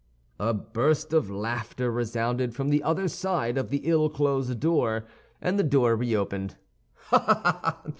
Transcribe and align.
A 0.39 0.51
burst 0.51 1.13
of 1.13 1.29
laughter 1.29 1.91
resounded 1.91 2.55
from 2.55 2.69
the 2.69 2.81
other 2.81 3.07
side 3.07 3.55
of 3.55 3.69
the 3.69 3.81
ill 3.83 4.09
closed 4.09 4.59
door, 4.59 5.05
and 5.39 5.59
the 5.59 5.63
door 5.63 5.95
reopened. 5.95 6.57
"Ha, 7.11 7.19
ha!" 7.19 7.81